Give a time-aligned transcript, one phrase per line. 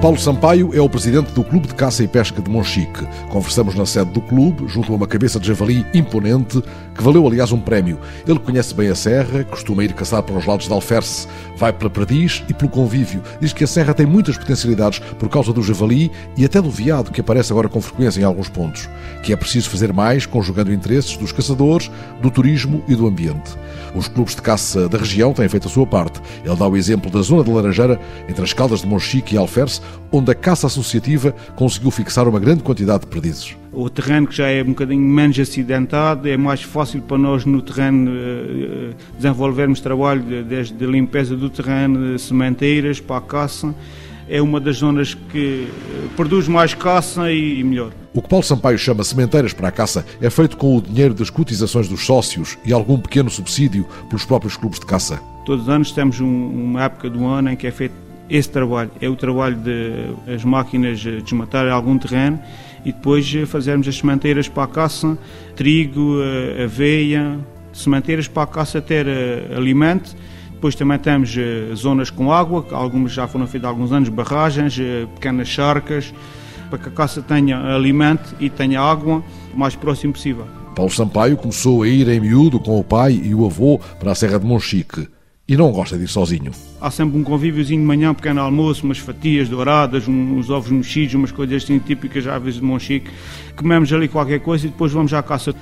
[0.00, 3.04] Paulo Sampaio é o presidente do Clube de Caça e Pesca de Monchique.
[3.30, 6.62] Conversamos na sede do clube, junto a uma cabeça de javali imponente,
[6.94, 7.98] que valeu, aliás, um prémio.
[8.24, 11.26] Ele conhece bem a serra, costuma ir caçar para os lados de Alferce,
[11.56, 13.20] vai pela Perdiz e pelo convívio.
[13.40, 17.10] Diz que a serra tem muitas potencialidades por causa do javali e até do veado,
[17.10, 18.88] que aparece agora com frequência em alguns pontos.
[19.24, 21.90] Que é preciso fazer mais, conjugando interesses dos caçadores,
[22.22, 23.50] do turismo e do ambiente.
[23.96, 26.20] Os clubes de caça da região têm feito a sua parte.
[26.44, 29.80] Ele dá o exemplo da zona de Laranjeira, entre as caldas de Monchique e Alferce,
[30.10, 33.56] onde a caça associativa conseguiu fixar uma grande quantidade de perdizes.
[33.72, 37.60] O terreno que já é um bocadinho menos acidentado, é mais fácil para nós no
[37.62, 43.74] terreno eh, desenvolvermos trabalho desde a limpeza do terreno, sementeiras para a caça.
[44.28, 47.92] É uma das zonas que eh, produz mais caça e melhor.
[48.14, 51.30] O que Paulo Sampaio chama sementeiras para a caça é feito com o dinheiro das
[51.30, 55.20] cotizações dos sócios e algum pequeno subsídio pelos próprios clubes de caça.
[55.44, 58.90] Todos os anos temos um, uma época do ano em que é feito esse trabalho
[59.00, 62.38] é o trabalho de as máquinas desmatarem algum terreno
[62.84, 65.18] e depois fazermos as sementeiras para a caça,
[65.56, 67.38] trigo, eh, aveia,
[67.72, 70.14] sementeiras para a caça ter eh, alimento.
[70.52, 74.78] Depois também temos eh, zonas com água, algumas já foram feitas há alguns anos, barragens,
[75.14, 76.12] pequenas charcas,
[76.70, 80.46] para que a caça tenha alimento e tenha água o mais próximo possível.
[80.76, 84.14] Paulo Sampaio começou a ir em miúdo com o pai e o avô para a
[84.14, 85.08] Serra de Monchique
[85.48, 86.52] e não gosta de ir sozinho.
[86.78, 91.14] Há sempre um convíviozinho de manhã, um pequeno almoço, umas fatias douradas, uns ovos mexidos,
[91.14, 93.10] umas coisas assim típicas às vezes de Monchique.
[93.56, 95.54] Comemos ali qualquer coisa e depois vamos à caça.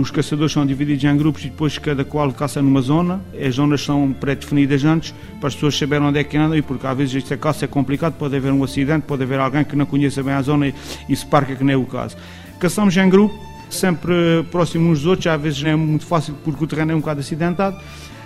[0.00, 3.20] Os caçadores são divididos em grupos e depois cada qual caça numa zona.
[3.44, 6.86] As zonas são pré-definidas antes para as pessoas saberem onde é que andam e porque
[6.86, 9.84] às vezes esta caça é complicado, pode haver um acidente, pode haver alguém que não
[9.84, 10.74] conheça bem a zona e,
[11.08, 12.16] e se parca que não é o caso.
[12.60, 13.34] Caçamos em grupo,
[13.68, 16.94] sempre próximos uns dos outros, às vezes não é muito fácil porque o terreno é
[16.94, 17.76] um bocado acidentado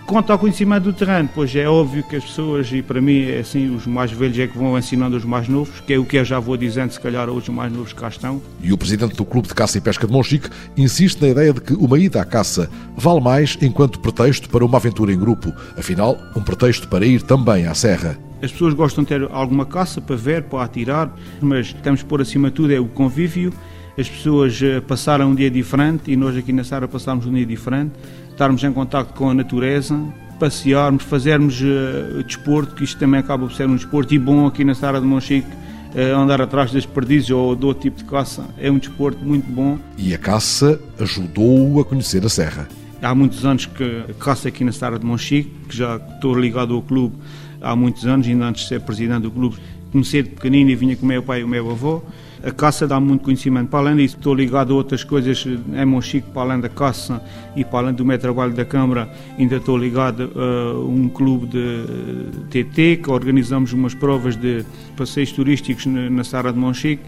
[0.08, 3.40] Quanto ao conhecimento do terreno, pois é óbvio que as pessoas, e para mim é
[3.40, 6.16] assim, os mais velhos é que vão ensinando os mais novos, que é o que
[6.16, 8.40] eu já vou dizendo, se calhar outros mais novos cá estão.
[8.62, 10.48] E o presidente do Clube de Caça e Pesca de Monchique
[10.78, 14.78] insiste na ideia de que uma ida à caça vale mais enquanto pretexto para uma
[14.78, 18.18] aventura em grupo, afinal, um pretexto para ir também à serra.
[18.42, 22.48] As pessoas gostam de ter alguma caça para ver, para atirar, mas temos por acima
[22.48, 23.52] de tudo é o convívio,
[23.98, 27.44] as pessoas eh, passaram um dia diferente e nós aqui na Sara passámos um dia
[27.44, 27.92] diferente
[28.38, 30.00] estarmos em contato com a natureza,
[30.38, 34.62] passearmos, fazermos uh, desporto, que isto também acaba por ser um desporto e bom aqui
[34.62, 38.44] na Sara de Monchique, uh, andar atrás das perdizes ou do outro tipo de caça,
[38.56, 39.76] é um desporto muito bom.
[39.96, 42.68] E a caça ajudou-o a conhecer a serra.
[43.02, 46.82] Há muitos anos que caça aqui na Sara de Monchique, que já estou ligado ao
[46.82, 47.16] clube
[47.60, 49.56] há muitos anos, ainda antes de ser presidente do clube,
[49.90, 52.02] comecei de pequenino e vinha com o meu pai e o meu avô.
[52.42, 53.68] A caça dá muito conhecimento.
[53.68, 57.22] Para além disso, estou ligado a outras coisas em Monchique, para além da caça
[57.56, 62.64] e para além do meu trabalho da Câmara, ainda estou ligado a um clube de
[62.64, 64.64] TT, que organizamos umas provas de
[64.96, 67.02] passeios turísticos na Sara de Monchique.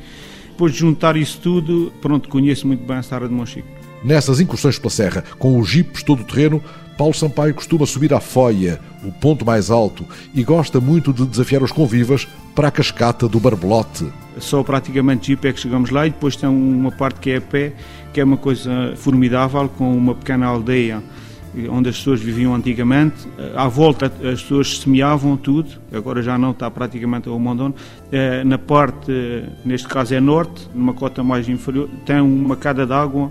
[0.49, 3.69] Depois de juntar isso tudo, pronto, conheço muito bem a Sara de Monchique.
[4.03, 6.63] Nessas incursões pela serra, com os jipes todo o terreno,
[6.99, 10.05] Paulo Sampaio costuma subir à Foia, o ponto mais alto,
[10.35, 14.07] e gosta muito de desafiar os convivas para a cascata do Barbelote.
[14.39, 17.41] Só praticamente jeep é que chegamos lá e depois tem uma parte que é a
[17.41, 17.73] pé,
[18.13, 21.03] que é uma coisa formidável, com uma pequena aldeia
[21.69, 23.29] onde as pessoas viviam antigamente.
[23.57, 27.75] À volta as pessoas semeavam tudo, agora já não, está praticamente ao abandono.
[28.13, 32.93] Eh, na parte, neste caso é norte, numa cota mais inferior, tem uma queda de
[32.93, 33.31] água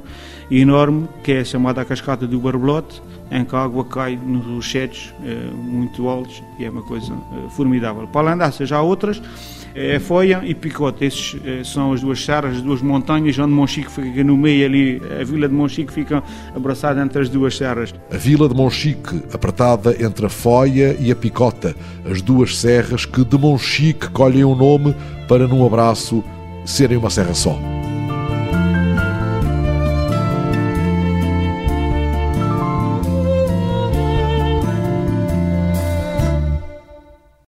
[0.49, 5.13] enorme, que é chamada a cascata do Barbelote, em que a água cai nos rochedos
[5.23, 8.07] eh, muito altos e é uma coisa eh, formidável.
[8.07, 9.21] Para além dessas, há outras,
[9.75, 11.05] é Foia e Picote.
[11.05, 15.23] Esses são as duas serras, as duas montanhas, onde Monchique fica no meio ali, a
[15.23, 16.23] vila de Monchique fica
[16.55, 17.93] abraçada entre as duas serras.
[18.11, 21.75] A vila de Monchique, apertada entre a Foia e a Picota,
[22.09, 24.95] as duas serras que de Monchique colhem o nome
[25.27, 26.23] para, num abraço,
[26.65, 27.78] serem uma serra só.